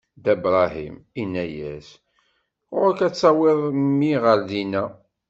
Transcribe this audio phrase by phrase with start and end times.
[0.17, 1.87] Dda Bṛahim inna-as:
[2.75, 4.83] Ɣur-k ad tawiḍ mmi ɣer dinna!